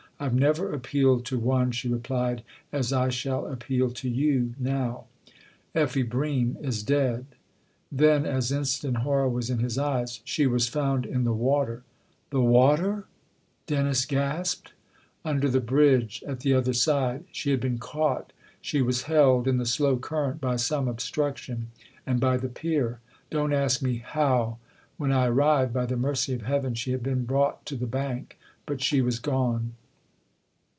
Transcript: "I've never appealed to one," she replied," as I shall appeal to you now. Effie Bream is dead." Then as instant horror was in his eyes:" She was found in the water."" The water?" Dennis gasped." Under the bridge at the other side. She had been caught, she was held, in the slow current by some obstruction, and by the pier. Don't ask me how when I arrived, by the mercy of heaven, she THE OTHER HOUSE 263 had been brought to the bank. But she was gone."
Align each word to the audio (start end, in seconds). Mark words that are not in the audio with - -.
"I've 0.31 0.35
never 0.35 0.71
appealed 0.71 1.25
to 1.25 1.39
one," 1.39 1.71
she 1.71 1.89
replied," 1.89 2.43
as 2.71 2.93
I 2.93 3.09
shall 3.09 3.47
appeal 3.47 3.89
to 3.89 4.07
you 4.07 4.53
now. 4.59 5.05
Effie 5.73 6.03
Bream 6.03 6.57
is 6.61 6.83
dead." 6.83 7.25
Then 7.91 8.27
as 8.27 8.51
instant 8.51 8.97
horror 8.97 9.27
was 9.27 9.49
in 9.49 9.57
his 9.57 9.79
eyes:" 9.79 10.21
She 10.23 10.45
was 10.45 10.67
found 10.67 11.07
in 11.07 11.23
the 11.23 11.33
water."" 11.33 11.81
The 12.29 12.39
water?" 12.39 13.05
Dennis 13.65 14.05
gasped." 14.05 14.73
Under 15.25 15.49
the 15.49 15.59
bridge 15.59 16.23
at 16.27 16.41
the 16.41 16.53
other 16.53 16.73
side. 16.73 17.23
She 17.31 17.49
had 17.49 17.59
been 17.59 17.79
caught, 17.79 18.31
she 18.61 18.79
was 18.79 19.03
held, 19.05 19.47
in 19.47 19.57
the 19.57 19.65
slow 19.65 19.97
current 19.97 20.39
by 20.39 20.55
some 20.55 20.87
obstruction, 20.87 21.69
and 22.05 22.19
by 22.19 22.37
the 22.37 22.47
pier. 22.47 22.99
Don't 23.31 23.53
ask 23.53 23.81
me 23.81 24.03
how 24.05 24.59
when 24.97 25.11
I 25.11 25.25
arrived, 25.25 25.73
by 25.73 25.87
the 25.87 25.97
mercy 25.97 26.35
of 26.35 26.43
heaven, 26.43 26.75
she 26.75 26.91
THE 26.91 26.97
OTHER 26.97 27.09
HOUSE 27.09 27.09
263 27.09 27.09
had 27.09 27.17
been 27.17 27.25
brought 27.25 27.65
to 27.65 27.75
the 27.75 27.87
bank. 27.91 28.37
But 28.67 28.81
she 28.83 29.01
was 29.01 29.17
gone." 29.17 29.73